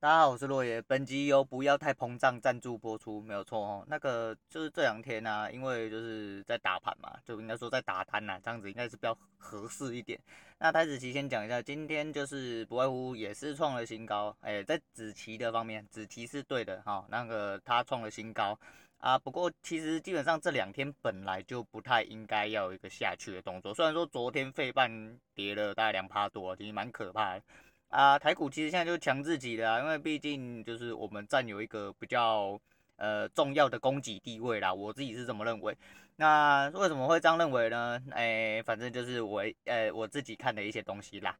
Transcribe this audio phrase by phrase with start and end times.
[0.00, 0.80] 大家好，我是洛爷。
[0.82, 3.84] 本集由不要太膨胀赞助播出，没有错哦。
[3.88, 10.16] 那个就是这两天啊，因为就是在打盘嘛，就应该说在打单呐，这样子应该是比较合适一点。
[10.56, 18.56] 那台指期先讲一下，今天就是不外乎也是创了新高，哎、在子棋的方面，子棋是对的哈，那个他创了新高
[18.98, 19.18] 啊。
[19.18, 27.42] 不过其实基本上这两天本来就不太应该要一个下去的动作，虽然说昨天费半跌了大概两趴多，其实蛮可怕的。
[27.88, 32.60] 啊，台股其实现在就是强自己的啊，因为毕竟就是我们占有一个比较
[32.96, 35.74] 呃重要的供给地位啦，我自己是这么认为。
[36.16, 37.98] 那为什么会这样认为呢？
[38.10, 41.34] 哎，反正就是我呃我自己看的一些东西啦。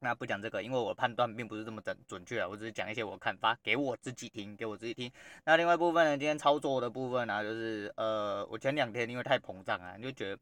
[0.00, 5.10] 那不讲这个，因为我判断并不是这么准准确啊，我只是讲一些我看法给我自己听，给我自己听。
[5.44, 10.38] 那另外一部分呢，今天操作的部分呢，就是呃我前两天因为太膨胀啊，就觉得。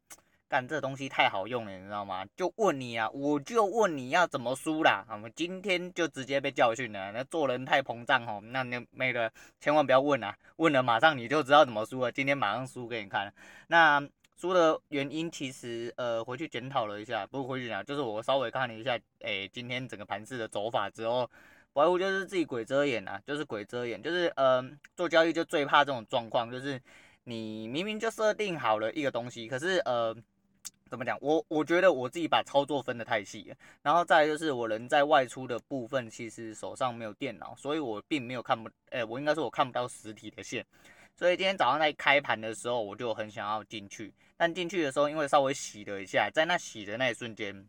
[0.48, 2.24] 干这东西太好用了，你知道吗？
[2.34, 5.04] 就问你啊，我就问你要怎么输啦。
[5.10, 7.12] 我们今天就直接被教训了。
[7.12, 9.30] 那做人太膨胀哦，那那那个
[9.60, 12.10] 千万不要问啊，问了马上你就知道怎么输了。
[12.10, 13.30] 今天马上输给你看。
[13.66, 14.02] 那
[14.36, 21.30] 输的原因其实呃回去检讨了一下，不回去讲，就是我稍微看了一下，哎，今天整个盘势的走法之后，
[21.74, 24.64] 不外乎就是自己鬼遮眼啊，就是鬼遮眼，就是呃
[24.96, 26.80] 做交易就最怕这种状况，就是
[27.24, 30.16] 你明明就设定好了一个东西，可是呃。
[30.88, 31.16] 怎么讲？
[31.20, 40.64] 我我觉得我自己把操作分得太细，然后再就是我人在外出的部分，其实手上没有电脑，所以我并没有看不，哎，我应该说我看不到实体的线，
[41.14, 47.66] 所以今天早上在开盘的时候，我就很想要进去，但进去的时候，因为稍微洗了一下，在那洗的那一瞬间，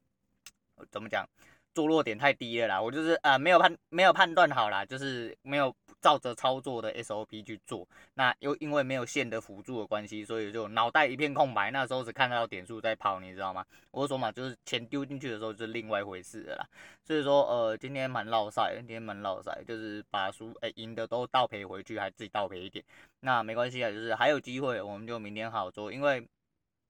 [0.90, 1.28] 怎么讲？
[1.72, 13.66] 坐落点太低了啦，我就是呃没有判没有判断好啦，就是没有照着操作的 SOP 去做，那又因为没有线的辅助的关系，所以就脑袋一片空白，那时候只看到点数在跑，你知道吗？
[13.92, 16.66] 我说嘛，就是钱丢进去的时候是另外一回事了啦，
[17.04, 22.84] 所以说呃今天蛮落赛，今天蛮落赛，就是把输诶赢的都倒赔回去，还自己倒赔一点，
[23.20, 26.26] 那没关系啊，就是还有机会，我们就明天好好做，因为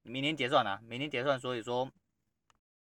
[0.03, 1.89] 明天结算啊，明天结算，所以说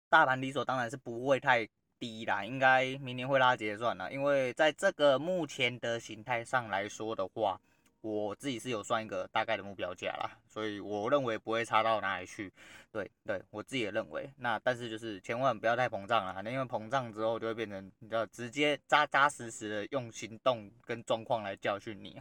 [0.08, 1.68] 大盘理所当然是不会太。
[1.98, 7.60] 低啦，应该明年会拉结算啦，因为在这个目前的形态上来说的话，
[8.00, 12.52] 我自己是有算一个大概的目标价啦，所以我认为不会差到哪里去。
[12.90, 14.30] 对对，我自己也认为。
[14.38, 22.18] 那但是就是千万不要太膨胀了，因为膨胀之后就会变成你知道直接扎扎实实的用行动跟状况来教训你。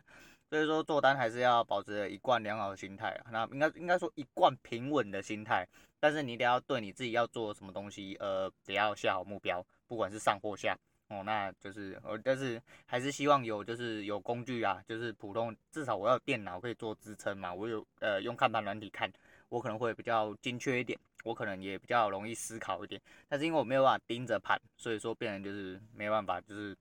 [0.50, 5.68] 所以说做单还是要保持一贯良好的心态啊，那应该应该说一贯平稳的心态。
[6.00, 10.78] 但是你得要对你自己要做什么东西，呃，得要下好目标，不管是上或下
[11.10, 19.12] 哦，那就是呃，但是还是希望有就是有工具啊，就是普通至少我要电脑可以做支撑嘛，我有呃用看盘软体看，
[19.50, 23.02] 我可能会比较精确一点，我可能也比较容易思考一点。
[23.28, 26.76] 但是因为我没有办法盯着盘，所以说变成就是没办法就是。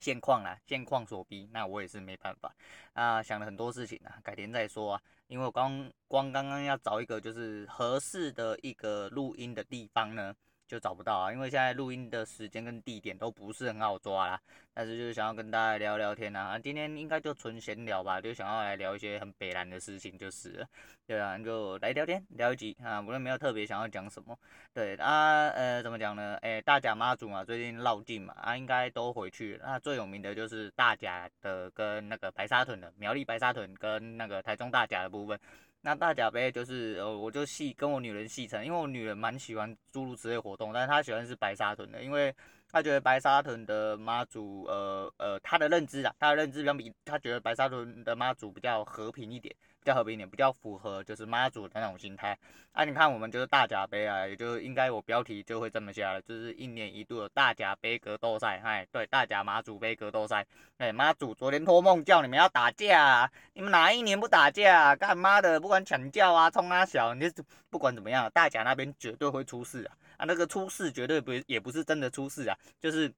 [0.00, 2.54] 现况啦，现况所逼，那我也是没办法
[2.92, 10.34] 啊，想了很多事情啊，改天再说啊，因为我刚光刚刚要找一个就是合适的一个录音的地方呢。
[10.68, 14.40] 就找不到啊，因为现在录音的时间跟地点都不是很好抓啦。
[14.74, 20.64] 但是就是想要跟大家聊聊天啊，今天应该就纯闲聊吧，就想要来聊一些很北烂的事情就是。
[21.04, 24.38] 对啊，就来聊天聊一集啊，我也没有特别想要讲什么。
[24.74, 26.36] 对啊，呃，怎么讲呢？
[26.42, 29.64] 哎，大甲妈祖嘛，最近绕境嘛，啊，应该都回去了。
[29.66, 35.40] 那最有名的就是大甲的跟那个白沙屯的苗栗白沙屯跟那个台中大甲的部分。
[35.80, 42.34] 那大甲杯就是，呃，我就戏跟我女人戏称，因为我女人蛮喜欢诸如此类活动，但是她喜欢是白沙屯的，因为
[42.70, 49.54] 她觉得白沙屯的妈祖，呃呃，她的认知啊，她的认知相比，她觉得白沙屯的妈祖比较和平一点。
[49.88, 52.38] 比较和平一点，比较符合就是妈祖的那种心态。
[52.72, 58.60] 啊，你看我们就是大甲杯啊，也就应该我标题就会这么下了，就是一年一度的大甲杯格斗赛。
[58.62, 60.44] 哎，对，大甲妈祖杯格斗赛。
[60.76, 64.94] 哎，妈祖昨天托梦叫你们要打架，你们哪一年不打架？
[64.94, 67.26] 干妈的，不管抢叫啊，冲啊小，你
[67.70, 69.96] 不管怎么样，大甲那边绝对会出事啊！
[70.18, 73.10] 啊，那个出事绝对不也不是真的出事啊，就是。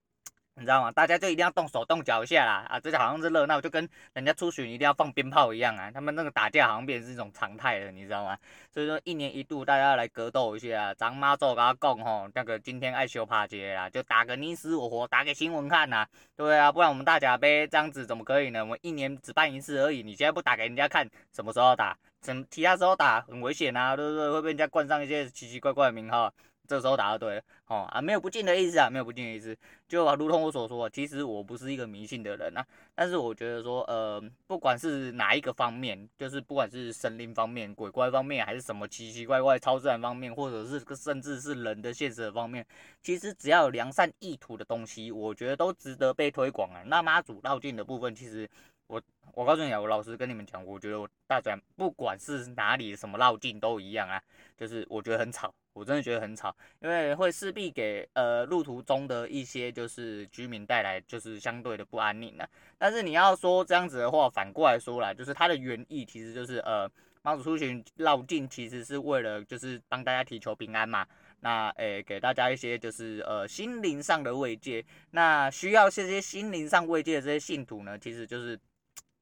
[0.60, 0.93] 你知道吗？
[0.93, 2.66] 大家就一定要动手动脚一下啦！
[2.69, 5.91] 啊，这就好像是热闹，就跟人家出巡一定要放鞭炮一样啊！
[5.91, 8.36] 他们那个打架好像变成是一种常态了，你知道吗？
[8.71, 18.60] 所以说一年一度大家要来格斗一下，咱妈祖跟他讲吼，那个今天爱修帕节啦，就打个你死我活，打给新闻看呐，对啊，不然我们大甲杯这样子怎么可以呢？
[18.60, 21.97] 我们一年只办一次而已，你现在不打给人家看，什么时候打？
[22.22, 24.30] 什其他时候打很危险啊，对不对？
[24.30, 26.30] 会被人家冠上一些奇奇怪怪的名号。
[26.70, 29.56] 这时候答对了，哦啊，没有不敬的意思啊，没有不敬的意思。
[29.88, 32.64] 就啊如同我所说，其实我不是一个迷信的人啊，
[32.94, 42.64] 但是我觉得说，呃，不管是哪一个方面，就是不管是神灵方面、鬼怪方面，还是什么奇奇怪怪超自然方面，或者是甚至是人的现实的方面，
[43.02, 46.84] 其实只要有良善意图的东西，我觉得都值得被推广啊。
[46.86, 48.48] 那妈祖绕境的部分，其实。
[48.91, 49.01] 我
[49.34, 54.21] 我告诉你啊，我老实跟你们讲，我觉得我大专不管是哪里什么绕境都一样啊，
[54.57, 62.48] 就是我觉得很吵，我真的觉得很吵，因为会势必给呃路途中的一些就是居民带来就是相对的不安宁啊。
[62.78, 66.91] 但是你要说这样子的话，反过来说啦，就是它的原意其实就是呃
[67.22, 71.07] 妈祖出巡绕境其实是为了就是帮大家祈求平安嘛，
[71.39, 78.59] 那诶、给大家一些就是呃心灵上的慰藉，那需要这些心灵上慰藉的这些信徒呢，其实就是。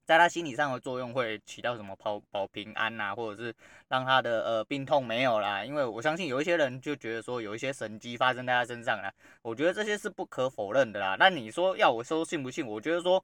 [0.09, 3.55] 在他心理上的作用会起到什么保保平安呐、啊，或者是
[3.89, 5.63] 让他的呃病痛没有啦？
[5.63, 9.13] 因为我相信有一些人就觉得说有一些神迹发生在他身上啦，
[9.43, 11.15] 我觉得这些是不可否认的啦。
[11.19, 12.67] 那你说要我说信不信？
[12.67, 13.23] 我觉得说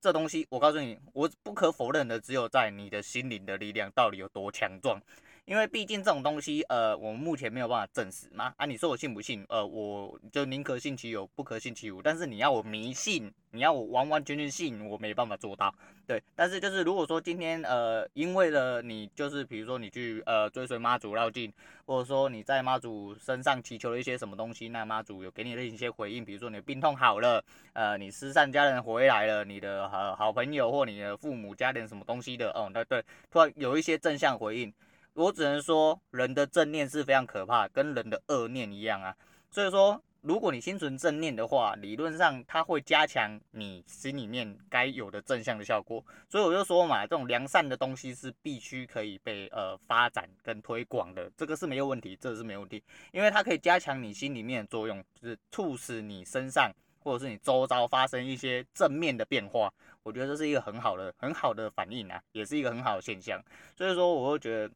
[0.00, 5.00] 这东西，我告诉你，我不可否认的只有在你的心灵的力量到底有多强壮。
[5.46, 8.54] 因为毕竟这种东西，呃，我们目前没有办法证实嘛。
[8.56, 9.44] 啊，你说我信不信？
[9.50, 12.00] 呃，我就宁可信其有，不可信其无。
[12.00, 15.74] 但是你要我迷信，你要我完完全全信，我没办法做到。
[16.06, 21.52] 对，但是就是如果说今天，呃，因为了你，就是比如说你去，呃，追随妈祖绕境，
[21.84, 27.44] 或者说你在妈祖身上祈求了一些什么东西，那妈祖有给你的一些回应，比如说你的病痛好了，
[27.74, 34.72] 呃，你失散家人回来了，你的好好朋友或你的父母加点什么东西的，哦，那对，突然有一些正向回应。
[35.14, 39.14] 我只能说，人的正念是非常可怕，跟人的恶念一样啊。
[39.48, 46.04] 所以说，如果你心存正念的话，理论上它会加强你心里面该有的正向的效果。
[46.28, 52.82] 所以我就说嘛，这种良善的东西是必须可以被呃发展跟推广的，这个是没有问题，这个是没问题，
[53.12, 59.72] 因为它可以加强你心里面的作用，就是促使你身上或者是你周遭发生一些正面的变化。
[60.02, 63.40] 我觉得这是一个很好的很好的反应啊，也是一个很好的现象。
[63.76, 64.74] 所以说，我会觉得。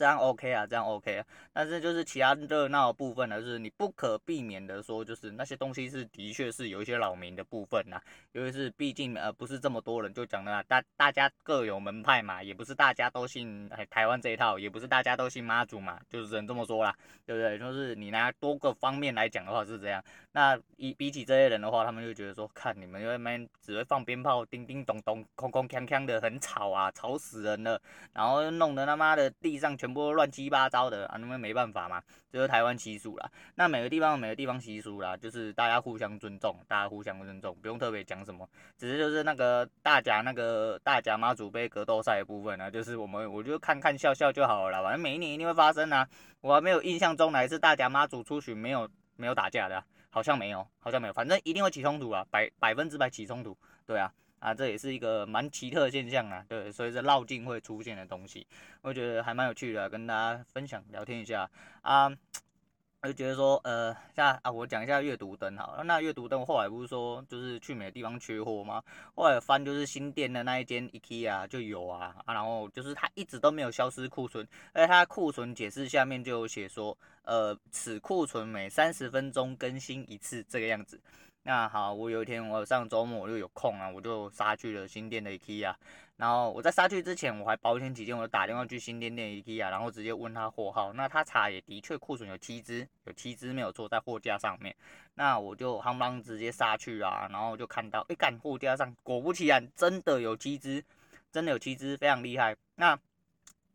[0.00, 8.00] 这样 OK 啊，这样 OK 啊，但是就是其他热闹的部分呢，就是你不可避免的说，就是那些东西是的确是有一些扰民的部分呐，
[8.32, 17.58] 因为是毕竟呃不是这么多人，就讲了大大家各有门派嘛，也不是大家都信台湾这一套，也不是大家都信妈祖嘛，就是只能这么说啦，对不对？
[17.58, 20.02] 就是你拿多个方面来讲的话是这样，
[20.32, 27.78] 那一比起这些人的话，他们就觉得说，看你们那边只会放鞭炮，叮叮咚咚，空空锵锵的，很吵啊，吵死人了，
[28.14, 29.89] 然后弄得他妈的地上全。
[29.92, 33.30] 不乱七八糟的啊，那么没办法嘛，就是台湾习俗啦。
[33.54, 46.08] 那每个地方有每个地方习俗啦，就是大家互相尊重，大家互相尊重，不用特别讲什么，只是就是那个大甲那个大甲妈祖杯格斗赛的部分呢，就是我们我就看看笑笑就好了啦，反正每一年一定会发生啊。
[46.40, 53.56] 我还没有印象中哪一次大甲妈祖出巡没有没有打架的，好像没有，好像没有，反正一定会起冲突啊，百百分之百起冲突，
[53.86, 54.10] 对啊。
[54.40, 58.46] 啊，这也是一个蛮奇特的现象啊，对，所以这绕境会出现的东西，
[58.82, 61.48] 我觉得还蛮有趣的，跟大家分享聊天一下
[61.82, 62.08] 啊，
[63.02, 68.82] 我就觉得说，呃，像啊，我讲一下阅读灯好了，那阅读灯后来不是说就是去每个地方缺货吗？
[69.14, 81.00] 后来翻就是新店的那一间 IKEA 就有啊，啊，然后就是它一直都没有消失库存，而且它库存解释下面就有写说，呃，此库存每三十分钟更新一次这个样子。
[81.42, 85.74] 那好，我有一天我上周末我就有空啊，我就杀去了新店的 IKEA。
[86.16, 90.92] 然后我在杀去之前，我还保险起见，我就打电话去新店店 IKEA，然后直接问他货号。
[90.92, 94.76] 那他查也的确库存有七只，有七只没有错在货架上面。
[95.14, 100.84] 那我就夯邦直接杀去啊，然后就看到，哎，干货架上果不其然，真的有七只，
[101.32, 102.54] 真的有七只，非常厉害。
[102.74, 102.98] 那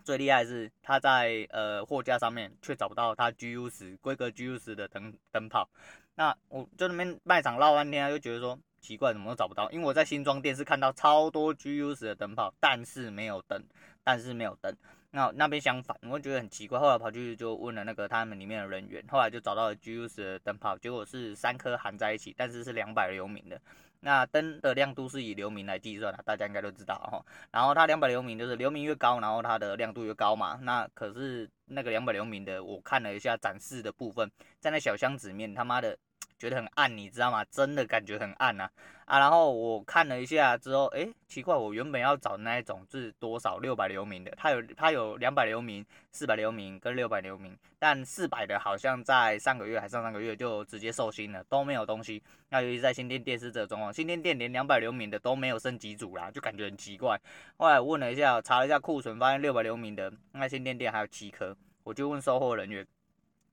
[0.04, 5.68] 最厉害是他在呃货架上面却找不到他 GU 十规格 GU 十的灯灯泡。
[6.16, 9.70] 那我就那边卖场绕半天，就觉得说奇怪，怎么都找不到。
[9.72, 13.64] 因为我在新庄店是看到超多 GUS 的灯泡，但是没有灯，
[14.04, 14.76] 但是没有灯。
[15.12, 16.78] 那那边相反，我觉得很奇怪。
[16.78, 23.60] 后来跑去就问了那个他们里面的人员，后来就找到了 GUS 的灯泡，结果是三颗含在一起，但是是两百流明的。
[24.06, 27.26] 那灯的亮度是以流明来计算的，大家应该都知道哈。
[27.52, 30.60] 然后它两百流明就是流明越高，然后它的亮度越高嘛。
[30.62, 35.98] 那可是那个两百流明的，我看了一下展示的部分，在那小箱子里面，他妈的。
[36.38, 37.44] 觉得很暗，你知道吗？
[37.46, 38.70] 真的感觉很暗啊，
[39.06, 39.20] 啊！
[39.20, 43.58] 然后我看了一下之后，诶，奇怪，我原本要找那一种是多少？
[43.60, 52.22] 六百流明的，它有它有两百流明、四百流明跟六百流明，但四百的好像在上个月还上上个月就直接售罄了，都没有东西。
[52.50, 57.18] 那尤其在新店店是这个状况，新店店连两百流明的都没有升级组啦，就感觉很奇怪。
[57.58, 62.86] 后来问了一下，查了一下库存，发现六百流明的那新店店还有七颗，我就问售货人员。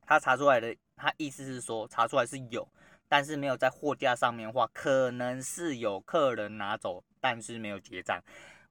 [0.07, 2.67] 他查出来的，他意思是说查出来是有，
[3.09, 8.21] 但是没有在货架上面画，可能是有客人拿走，但是没有结账。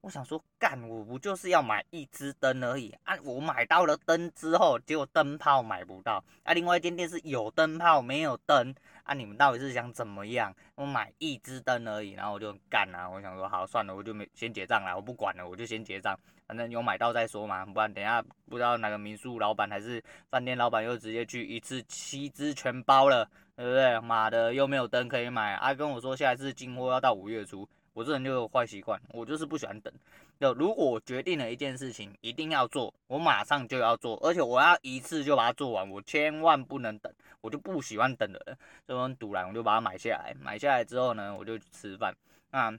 [0.02, 3.16] 我想说，干，我不就是要买一支灯而已啊！
[3.24, 6.54] 我买到了灯之后，结果灯泡买不到啊！
[6.54, 9.14] 另外一间店是有灯泡没有灯啊！
[9.14, 10.52] 你们到底是想怎么样？
[10.74, 13.08] 我买一支灯而已，然后我就干啊！
[13.08, 16.18] 我想说，好，算了，我就没先结账了，我不管了，我就先结账，
[16.48, 23.24] 反正有买到再说嘛，不然等下不知道哪个民宿老板还是饭店老板又直接去一次七支全包了，
[23.56, 24.00] 对不对？
[24.00, 25.76] 妈的，又没有灯可以买啊！
[25.76, 27.70] 跟我说下一次进货要到五月初。
[27.94, 29.94] 我这人就有坏习惯，我就是不喜欢等。
[30.40, 37.14] 就如果我决定了一件事情一定要做，我马上就要做，而且我要一次就把它做完，我千万不能等。
[37.42, 40.34] 我就不喜欢等的人，所以我很赌烂，我就把它买下来。
[40.40, 42.16] 买下来之后呢，我就吃饭。
[42.52, 42.72] 那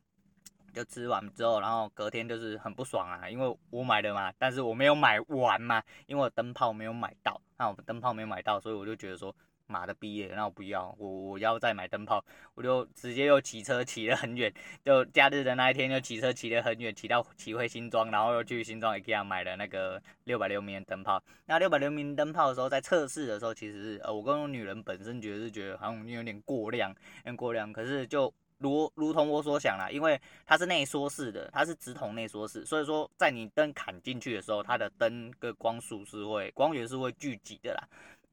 [0.72, 7.40] 就吃完之后，然后隔天就是很不爽啊，因为我买的嘛，但是我没有买完嘛，因为我灯泡没有买到。
[7.58, 9.34] 那我灯泡没有买到，所以我就觉得说。
[9.72, 12.22] 妈的，毕业，那我不要，我我要再买灯泡，
[12.54, 14.52] 我就直接又骑车骑了很远，
[14.84, 21.22] 就假日的那一天就骑车骑了很远，骑到骑回新庄，然后又去新庄 IKEA 买了那个六百流明灯泡。
[21.46, 37.82] 那六百流明灯泡的时候，在测试的时候，其实呃，我跟我女人本身觉得是觉得好像有点过量，有点过量，可是就如如同我所想啦，因为它是内缩式的，它是直筒内缩式，所以说在你灯砍进去的时候，它的灯跟光束是会光源是会聚集的啦。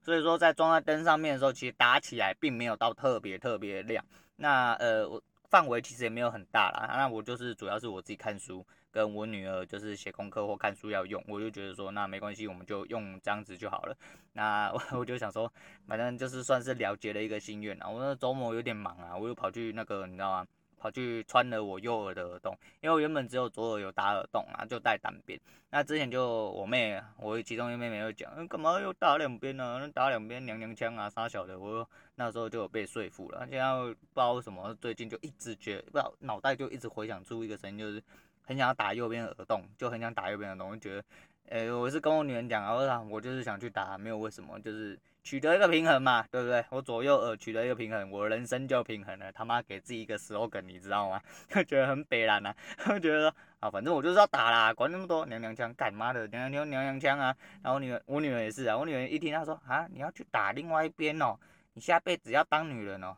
[0.02, 4.04] 所以说，在装在灯上面的时候，其实打起来并没有到特别特别亮。
[4.38, 6.96] 那呃，我范围其实也没有很大啦。
[6.96, 13.96] 那我就是主要是我自己看书，跟我女儿就是写功课或看书要用，我就觉得说，那没关系，我们就用这样子就好了。
[14.34, 15.52] 那我 我就想说，
[15.86, 17.90] 反正就是算是了结了一个心愿啊。
[17.90, 20.48] 我那周末有点忙啊，我又跑去那个，你知道吗？
[20.80, 25.40] 跑去穿了我右耳的耳洞，因为我原本只有左耳有打耳洞啊，就戴单边。
[25.70, 29.88] 那之前就我妹，我其中一个妹妹又讲，嗯，干嘛又打两边呢？
[29.94, 31.60] 打两边娘娘腔啊，傻小的。
[31.60, 33.46] 我那时候就有被说服了。
[33.48, 38.02] 现在不知道为什么，最近就一直觉，不知道脑袋就一直回想出一个声音，就是
[38.42, 41.04] 很想要打右边耳洞，就很想打右边的耳洞，我就觉得，
[41.50, 44.98] 呃、我是跟我女人讲啊，我就是想去打，没有为什么，就是。
[45.30, 46.66] 取得一个平衡嘛，对不对？
[46.72, 49.32] 我左右耳取得一个平衡，我人生就平衡了。
[49.32, 51.22] 他妈给自己一个 slogan，你知道吗？
[51.48, 57.26] 就觉得很北然呐，他觉得啊，反正我就是要打啦，管那么多娘娘腔，干嘛的娘娘娘娘腔啊？
[57.62, 61.38] 然后我女儿，我女儿也是啊，我女儿一听她说啊，你要去打另外一边哦，
[61.76, 63.16] 你下辈子要当女人哦，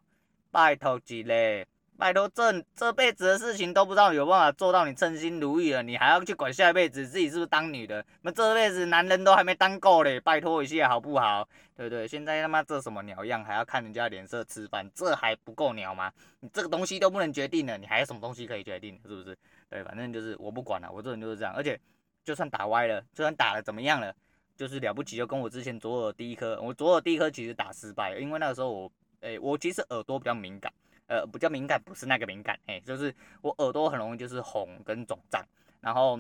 [0.52, 1.66] 拜托几嘞。
[2.02, 8.04] 拜托，这这辈子的事情都不知道有办法做到你称心如意了，你还要去管下一辈子自己是不是当女的？
[8.24, 11.48] 那这辈子男人都还没当够嘞，拜托一下好不好？
[11.78, 12.08] 对不对？
[12.08, 16.12] 现在他妈这什么鸟样，还要看人家脸色吃饭，这还不够鸟吗？
[16.40, 19.00] 你这个东西都不能决定了，你还有什么东西可以决定？
[19.08, 19.38] 是不是？
[19.70, 21.54] 对，反正就是我不管了，我这人就是这样。
[21.54, 21.80] 而且
[22.26, 24.12] 就算打歪了，就算打了怎么样了，
[24.58, 30.74] 就是了不起，就跟我之前左耳第一颗，我左耳第一颗其实打失败了，因为那个时候我，诶，我其实耳朵比较敏感。
[31.12, 35.46] 呃，比较敏感，不是那个敏感，哎、就是我耳朵很容易就是红跟肿胀，
[35.82, 36.18] 然后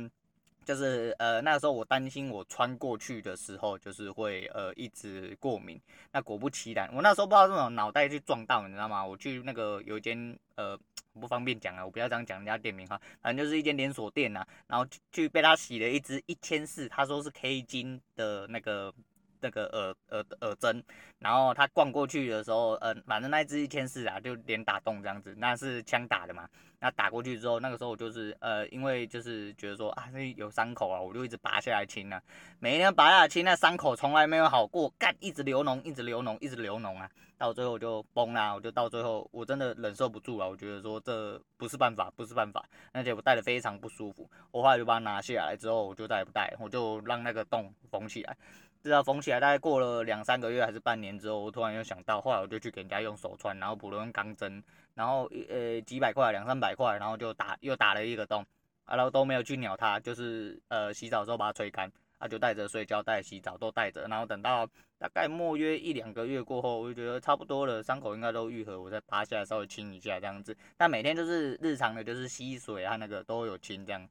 [0.65, 5.79] 就是呃那个时候我担心我穿过去的时候就是会呃一直过敏，
[6.11, 9.05] 那果不其然，我那时候不知道这种脑袋去撞到，你知道吗？
[9.05, 10.77] 我去那个有一间呃
[11.13, 18.93] 不方便讲啊，我不要这样讲人家店名哈，反正就是一间连锁店呐、啊，然后去被他洗了一支一千四，他说是 K 金的那个。
[19.41, 20.83] 那个耳耳耳针，
[21.19, 26.47] 然后他逛过去的时候，呃，反正那只一千四啊，就连打洞这样子，那是枪打的嘛。
[26.79, 32.19] 那打过去之后，那个时候我就是呃，因为就是觉得说啊，那有伤口啊，我就一直拔下来清啊。
[32.59, 37.07] 每一天拔下来清，那伤口从来没有好过，干一直流脓，一直流脓，一直流脓啊。
[37.41, 44.29] 到最后我就崩啦，我就到最后我真的忍受不住了，我觉得说这不是办法，不是办法，而且我戴的非常不舒服。
[44.51, 48.37] 我后来就把它拿下来之后，我就再也不戴，我就让那个洞缝起来。
[48.83, 58.45] 直到缝起来，大概过了两三个月还是半年之后，我突然又想到，后来我就去给人家用手穿，然后补了根钢针，然后呃几百块，两三百块，然后就打又打了一个洞，
[58.85, 64.67] 啊，然后都没有去鸟它，就是呃洗澡的时候把它吹干，啊就带着睡觉带洗澡都带着，然后等到
[65.01, 74.07] 大概莫约一两个月过后，我就觉得差不多了，伤口应该都愈合，我再拔下来稍微清一下这样子，但每天就是日常的就是吸水啊那个都有清这样，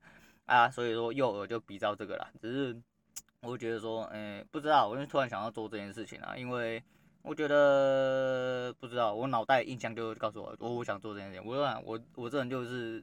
[0.46, 2.76] 啊所以说右耳就比照这个啦，只是。
[3.42, 6.82] 我觉得说，哎，不知道，我就突然想要做这件事情啊，因为
[7.22, 11.50] 我觉得不知道，我脑袋印象就告诉我，我我想做这件事情。
[11.50, 11.56] 我
[11.86, 13.02] 我我这人就是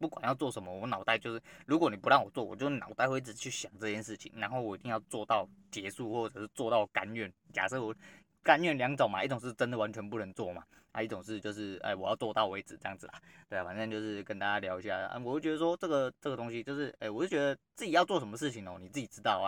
[0.00, 7.30] 不管要做什么，我脑袋就是，如果你不让我做，我就脑袋会一直去想这件事情，然后我一定要做到结束，或者是做到甘愿。
[7.52, 7.94] 假设我
[8.42, 10.64] 甘愿两种嘛，一种是真的完全不能做嘛。
[10.92, 13.14] 还、啊、一种是就是哎，我要做到为止这样子啦，
[13.48, 15.20] 对啊，反正就是跟大家聊一下啊。
[15.22, 19.46] 我就觉得说这个这个东西就是哎，我就觉得自己要做什么事情哦，你自己知道啊。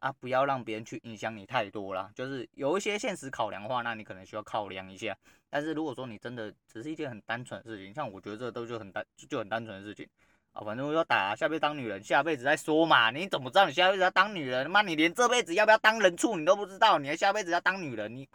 [0.00, 2.10] 啊，不要让别人去影响你太多啦。
[2.14, 5.16] 就是有一些现实考量的话，那你可能需要考量一下。
[5.50, 10.06] 但是如果说你真的只是一件很单纯的事情，像我觉得这都就很单就很单纯的事情
[10.52, 13.10] 啊，反正我要打下辈子当女人，下辈子再说嘛。
[13.10, 14.70] 你怎么知道你下辈子要当女人？
[14.70, 18.14] 妈，你连这辈子要不要当人畜你都不知道，你还下辈子要当女人？
[18.14, 18.28] 你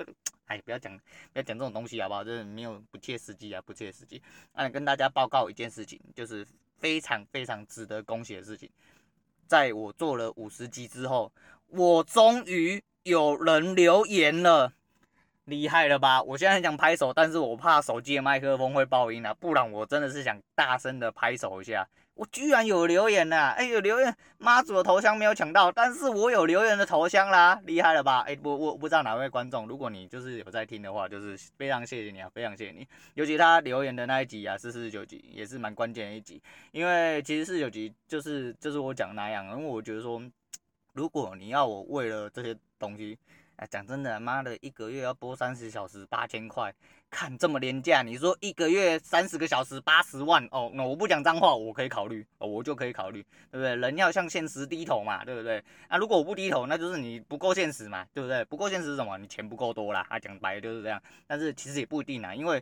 [0.48, 0.98] 哎，不要讲
[1.32, 2.24] 不要讲这种东西好不好？
[2.24, 4.22] 就是没有不切实际啊，不切实际。
[4.54, 6.46] 那跟大家报告一件事情，就是
[6.78, 8.70] 非常非常值得恭喜的事情，
[9.48, 11.32] 在我做了五十集之后，
[11.68, 14.74] 我终于有人留言了。
[15.46, 16.24] 厉害了吧！
[16.24, 21.86] 我现在很想拍手，但是我怕手机的麦克风会爆音啊，不然我真的是想大声的拍手一下。
[22.16, 23.56] 我居然有留言呐！
[23.58, 28.22] 哎，有留言，妈祖的头像没有抢到，但是我有留言的头像啦，厉害了吧？
[28.28, 32.88] 哎，我我不知道哪位观众，如果你就是有在听的话，就是非常谢谢你啊，非常谢谢你。
[33.16, 36.42] 尤其他留言的那一集啊，是四十九集，也是蛮关键的一集，
[36.72, 40.22] 因为其实四十九集就是就是我讲那样，因为我觉得说，
[40.94, 43.18] 如果你要我为了这些东西。
[43.56, 46.74] 哎，讲真的，妈的，一个月要播三十小时，八千块，
[47.14, 53.76] 看这么廉价，你说一个月三十个小时，八十万哦，那我不讲脏话，我可以考虑，哦，我就可以考虑，对不对？
[53.76, 55.64] 人要向现实低头嘛，对不对？
[55.88, 58.44] 那、如果我不低头，那就是你不够现实嘛，对不对？
[58.46, 59.16] 不够现实是什么？
[59.20, 61.00] 你钱不够多啦，啊，讲白就是这样。
[61.28, 62.62] 但是其实也不一定啊，因为，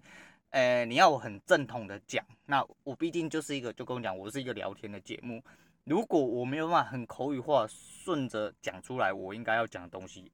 [0.50, 5.42] 呃，你要我很正统的讲，那我毕竟就是一个，就跟我讲，我是一个聊天的节目，
[5.86, 10.30] 如果我没有办法很口语化，顺着讲出来，我应该要讲的东西。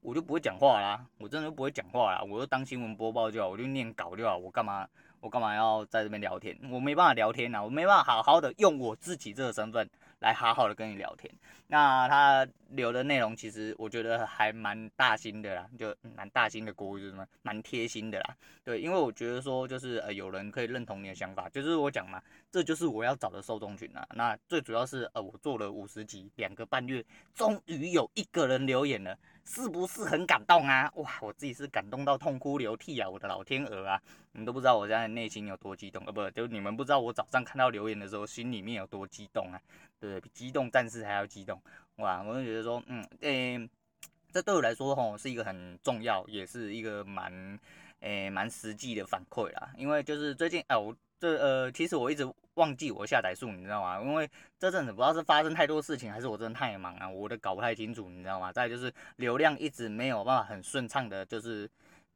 [0.00, 4.88] 我就不会讲话啦，我真的不会讲话啦，我就当新闻播报就好，我就念稿就好，我干嘛
[5.20, 6.56] 我干嘛要在这边聊天？
[6.70, 9.88] 我没办法聊天呐，我没办法好好的用我自己这个身份
[10.20, 11.32] 来好好的跟你聊天。
[11.66, 18.36] 那他留的内容其实我觉得还蛮大心的啦，就蛮大心的国语，就是什么蛮贴心的啦。
[18.64, 24.06] 对，因为我觉得说就是呃有人可以认同你的想法，就是我讲嘛，这就是我要找的受众群啊。
[24.14, 29.18] 那最主要是呃我做了五十集，两个半月，终于有一个人留言了。
[29.48, 30.92] 是不是很感动啊？
[30.96, 33.08] 哇，我自己是感动到痛哭流涕啊！
[33.08, 34.00] 我的老天鹅啊，
[34.32, 36.12] 你们都不知道我现在内心有多激动啊！
[36.12, 39.58] 不，就你们不知道我早上看到留言的时候心里面有多激动啊！
[39.98, 40.20] 对？
[40.20, 41.58] 比激动战士还要激动
[41.96, 42.22] 哇！
[42.22, 43.68] 我就觉得说，嗯，诶、
[44.30, 47.58] 这对我来说吼是一个很重要，也是一个蛮
[48.00, 49.70] 诶蛮实际的反馈啦。
[49.78, 52.30] 因为就是最近哎、我这呃，其实我一直。
[52.54, 54.00] 忘记我下载数，你知道吗？
[54.02, 58.52] 因为这阵子不知道是发生太多事情，还是我真的太忙啊，我都搞不太清楚，你知道吗？
[58.52, 61.70] 再就是流量一直没有办法很顺畅的，就是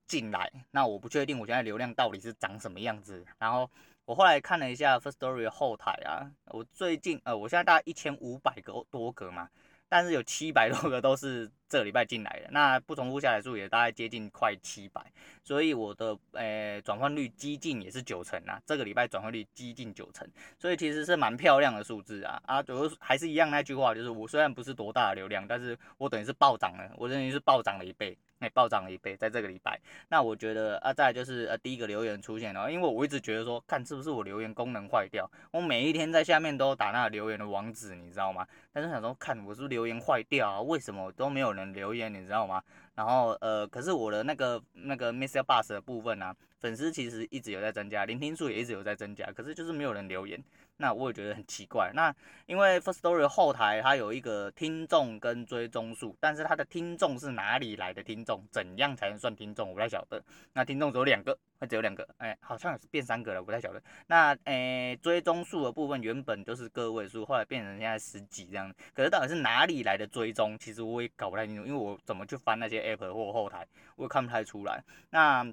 [0.04, 0.50] 进来。
[0.72, 3.24] 那我不确定我现在流量到底是长什么样子。
[3.38, 3.70] 然后
[4.04, 9.48] 我后来看了一下 First Story 后台啊，我最近呃，我现在大概一千五百个多个嘛。
[9.92, 15.04] 但是有七百多个都是这礼拜进来的，那不重复下来数也大概接近快七百，
[15.44, 20.26] 所以我的呃转换率接近也是九成啊，这个礼拜转换率接近九成，
[20.58, 28.16] 所以其实是蛮漂亮的数字啊啊，就是还是一样那句话，就是我虽然不是多大的流量，但是我等于是暴涨了，我等于是暴涨了一倍。
[28.42, 29.80] 哎，暴涨了一倍，在这个礼拜。
[30.08, 35.30] 那我觉得啊，再就是呃，第一个留言出现了，因为我一直觉得说，看是不是我留言功能坏掉。
[35.52, 38.44] 我每一天在下面都打那个留言的网址，你知道吗？
[38.72, 40.60] 但是想说，看我是不是留言坏掉啊？
[40.60, 42.60] 为什么都没有人留言，你知道吗？
[42.94, 50.42] 然后呃，可是我的那个那个 MixerBox 的部分呢、啊，粉丝其实一直有在增加，聆听数也一直有在增加，可是就是没有人留言。
[50.76, 51.92] 那我也觉得很奇怪。
[51.94, 52.14] 那
[52.46, 58.44] 因为 Firstory 后台它有一个听众跟追踪数，但是它的听众是哪里来的听众？
[58.50, 59.68] 怎样才能算听众？
[59.68, 60.22] 我不太晓得。
[60.52, 63.82] 那听众只有两个，只有两个，哎，好像变三个了，我不太晓得。
[64.06, 68.72] 那诶，追踪数的部分原本都是个位数，后来变成现在十几这样。
[68.94, 70.58] 可是到底是哪里来的追踪？
[70.58, 74.82] 其实我也搞不太清楚，因为我怎么去翻那些 app 或后台，我也看不太出来。
[75.10, 75.46] 那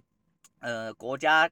[0.60, 1.50] 呃，国家。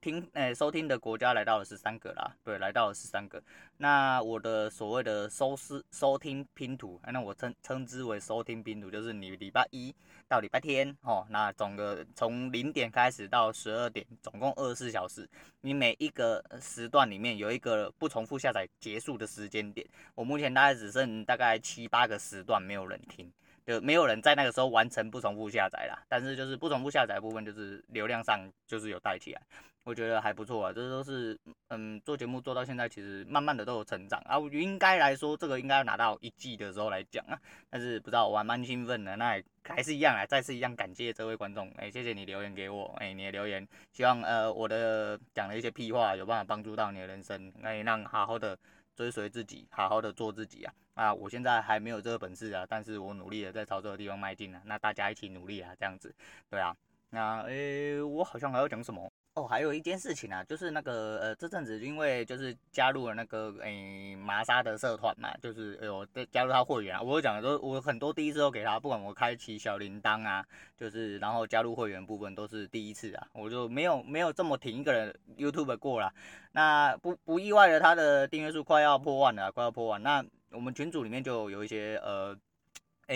[0.00, 3.42] 听诶、收听的国家来到了十三个啦，对，来到了十三个。
[3.78, 9.94] 那我的所谓的收视收听拼图，那我称称之为收听拼图，就是你礼拜一
[10.28, 15.26] 到礼拜天，哦，那总个从零点开始到十二点，总共二十四小时，
[15.62, 19.86] 你每一个时段里面有一个不重复下载结束的时间点。
[20.14, 23.32] 我目前大概只剩大概七八个时段没有人听。
[23.66, 29.40] 就没有人在那个时候完成不重复下载啦，但是就是不重复下载部分，就是流量上就是有带起来，
[29.84, 30.72] 我觉得还不错啊。
[30.72, 34.36] 这都是嗯，做节目做到现在，其实慢慢的都有成长啊。
[34.50, 37.38] 应该来说，这个应该要拿到一季的时候来讲啊，
[37.70, 39.14] 但是不知道我还蛮兴奋的。
[39.16, 48.58] 那也还是一样啊，再次一样感谢这位观众，哎，谢谢你留言给我，哎，你的留言，希望呃我的讲的一些屁话有办法帮助到你的人生，可以让好好的。
[49.02, 50.72] 追随自己，好好的做自己啊！
[50.94, 54.62] 啊，我现在还没有这个本事啊，但是我努力的在朝这个地方迈进啊。
[54.64, 56.14] 那大家一起努力啊，这样子，
[56.48, 56.72] 对啊。
[57.10, 59.11] 那诶，我好像还要讲什么？
[59.34, 67.00] 哦，还有一件事情啊，就是那个呃，这阵子因为就是加入了那个诶、欸、麻莎的社团嘛，就是有加入他会员啊。
[67.00, 70.44] 我讲的都我很多第一次都给他，不管我开启小铃铛啊，
[70.76, 76.12] 就是然后加入会员部分都是第一次啊，我就没有没有这么挺一个人 YouTube 过了。
[76.52, 80.02] 那不不意外的，他的订阅数快要破万了，快要破万。
[80.02, 82.36] 那我们群组里面就有一些呃。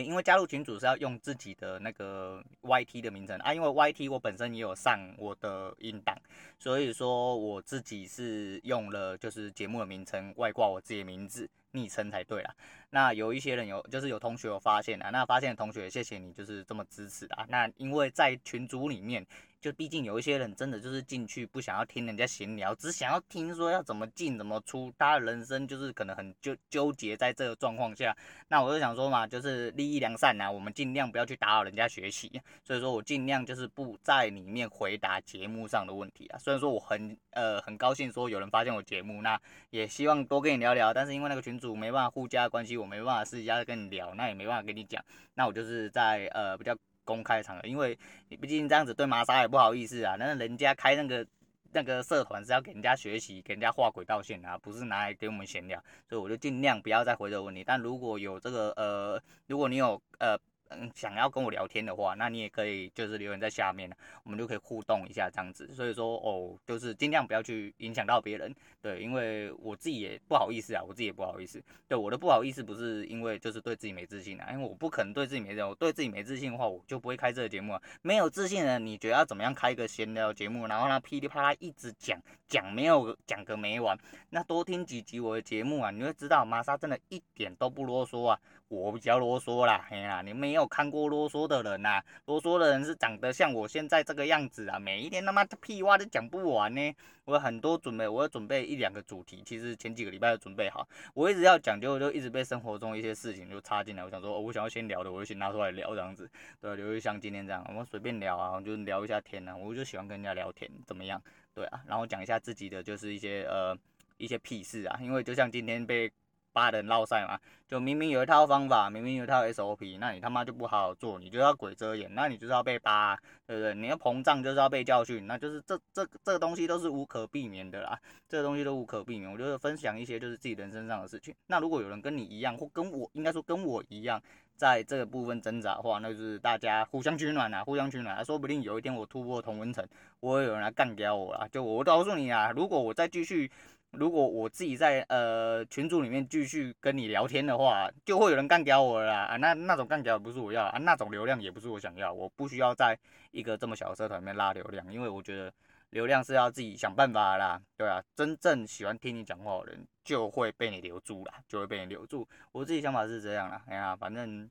[0.04, 6.16] 因为加入群组是要用自己的那个 YT 的名称啊，因为 YT 我本身也有上我的音档，
[6.58, 12.54] 所以说我自己是用了就是节目的名称外挂我自己的名字昵称才对啦。
[12.90, 17.44] 那有一些人有就是有同学有发现啊，那发现的同学谢谢你就是这么支持啊。
[17.48, 19.24] 那因为在群组里面。
[19.58, 28.16] 就毕竟有一些人真的就是进去不想要听人家闲聊，只想要听说要怎么进怎么出，他的人生就是可能很纠纠结在这个状况下。
[28.46, 32.40] 那我就想说嘛，就是利益良善呐，我们尽量不要去打扰人家学习。
[32.62, 36.38] 所以说我尽量就是不在里面回答节目上的问题啊。
[36.38, 45.02] 虽然说我很呃很高兴说有人发现我节目，那也希望多跟你聊聊，但是因为那个群组没办法互加关系，我没办法私下跟你聊，那也没办法跟你讲。
[45.34, 46.76] 那我就是在呃比较。
[47.06, 47.96] 公开场合，因为
[48.30, 50.16] 你毕竟这样子对玛莎也不好意思啊。
[50.18, 51.24] 那人家开那个
[51.70, 57.62] 那个社团是要给人家学习，给人家画轨道线啊，不是拿来给我们闲聊，所以我就尽量不要再回这个问题。
[57.62, 60.36] 但如果有这个呃，如果你有呃。
[60.70, 63.90] 嗯，想要跟我聊天的话，那你也可以就是留言在下面，
[64.24, 65.72] 我们就可以互动一下这样子。
[65.74, 71.62] 所以说哦，就是尽量不要去影响到别人，对，因为我自己也不好意思啊，我自己也不好意思。
[71.86, 77.82] 对，我的不好意思不是因为就是对自己没自信啊，因为我不可能对自己没自信，我对自己没自信的话，我就不会开这个节目啊。
[78.02, 83.96] 没有自信的人，你觉得要怎么样开一个闲聊节目，然后呢噼里啪啦一直讲讲没有讲个没完，
[84.30, 88.38] 那多听几集我的节目啊，你会知道玛莎真的一点都不啰嗦啊。
[88.68, 96.92] 我比较啰嗦啦，嘿呀，你没有看过啰嗦的人呐、啰嗦的人是长得像我现在这个样子啊，每一天他妈的屁话都讲不完呢。
[97.26, 104.04] 我有很多准备，我要准备一两个主题，其实前几个礼拜就准备好，我一直要讲，就就一直被生活中一些事情就插进来。
[104.04, 106.28] 我想说，我想要先聊的，我就先拿出来聊这样子，
[106.60, 111.22] 对，比如像今天这样，我们随便聊啊，就聊一下天啊，我就喜欢跟人家聊天，怎么样？
[111.54, 113.76] 对啊，然后讲一下自己的就是一些呃
[114.18, 116.10] 一些屁事啊，因为就像今天被。
[116.56, 117.38] 八人烙赛嘛，
[117.68, 123.14] 就明明有一套方法，明明有一套 SOP，那你他妈就不好好做，你就要鬼遮眼，那你就是要被扒，
[123.46, 123.74] 对不对？
[123.74, 129.30] 你要膨胀就是要被教训，那就是这这这个东西都是无可避免的啦，这个东西都无可避免。
[129.30, 131.34] 我就是分享一些就是自己人生上的事情。
[131.46, 134.18] 那如果有人跟你一样，或跟我应该说跟我一样，
[134.56, 139.86] 在这个部分挣扎的话，那就是大家互相取暖啊，互相取暖啊，说不定有一天我突破同温层，
[140.20, 141.46] 我会有人来干掉我啦。
[141.52, 143.50] 就我告诉你啊，如果我再继续。
[143.98, 149.36] 如果我自己在呃群组里面继续跟你聊天的话，就会有人干掉我了啦啊！
[149.36, 152.98] 那那种干掉不是我要啊，那种流量也不是我想要，我不需要在
[153.30, 155.52] 一个这么小的社团里面拉流量，因为我觉得
[155.90, 162.28] 流量是要自己想办法啦，对啊，真正喜欢听你讲话的人就会被你留住啦，就会被你留住。
[162.52, 164.48] 我自己想法是这样啦，哎呀，反正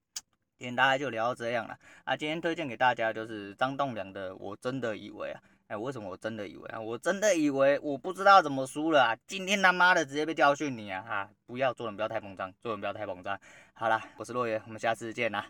[0.57, 2.15] 今天大概就聊到这样了啊。
[2.17, 5.41] 今天推荐给大家就是张栋梁的《我真的以为》啊。
[5.67, 6.79] 哎，为什么我真的以为啊？
[6.79, 9.17] 我真的以为我不知道怎么输了啊！
[9.25, 11.03] 今天他妈的直接被教训你啊！
[11.09, 13.39] 啊，不要做人不要太膨胀，做人不要太膨胀。
[13.73, 15.47] 好啦，我是洛爷，我们下次见啦。